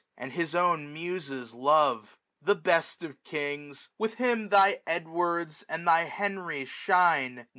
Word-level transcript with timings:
And 0.17 0.31
his 0.31 0.55
own 0.55 0.91
Muses 0.91 1.53
love; 1.53 2.17
the 2.41 2.55
best 2.55 3.03
of 3.03 3.23
Kings! 3.23 3.89
With 3.99 4.15
him 4.15 4.49
thy 4.49 4.81
Edwards 4.87 5.63
and 5.69 5.87
thy 5.87 6.05
Henrys 6.05 6.69
shine. 6.69 7.45